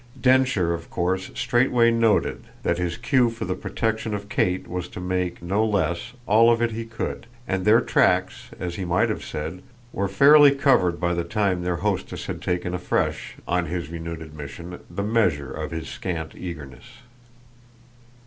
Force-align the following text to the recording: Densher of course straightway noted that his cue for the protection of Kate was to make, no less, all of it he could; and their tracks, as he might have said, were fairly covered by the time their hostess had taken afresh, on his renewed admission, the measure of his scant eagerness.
Densher 0.19 0.73
of 0.73 0.89
course 0.89 1.29
straightway 1.35 1.91
noted 1.91 2.45
that 2.63 2.79
his 2.79 2.97
cue 2.97 3.29
for 3.29 3.45
the 3.45 3.53
protection 3.53 4.15
of 4.15 4.29
Kate 4.29 4.67
was 4.67 4.87
to 4.87 4.99
make, 4.99 5.43
no 5.43 5.63
less, 5.63 6.13
all 6.25 6.51
of 6.51 6.59
it 6.59 6.71
he 6.71 6.85
could; 6.85 7.27
and 7.47 7.65
their 7.65 7.81
tracks, 7.81 8.49
as 8.59 8.77
he 8.77 8.83
might 8.83 9.09
have 9.09 9.23
said, 9.23 9.61
were 9.93 10.07
fairly 10.07 10.55
covered 10.55 10.99
by 10.99 11.13
the 11.13 11.23
time 11.23 11.61
their 11.61 11.75
hostess 11.85 12.25
had 12.25 12.41
taken 12.41 12.73
afresh, 12.73 13.35
on 13.47 13.67
his 13.67 13.89
renewed 13.89 14.23
admission, 14.23 14.79
the 14.89 15.03
measure 15.03 15.51
of 15.51 15.69
his 15.69 15.87
scant 15.87 16.33
eagerness. 16.33 17.01